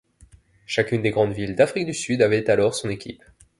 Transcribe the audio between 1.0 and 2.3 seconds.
des grandes villes d'Afrique du Sud